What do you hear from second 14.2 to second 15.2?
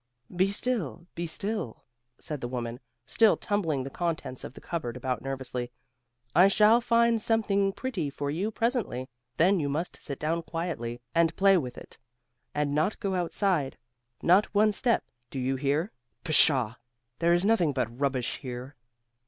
not one step,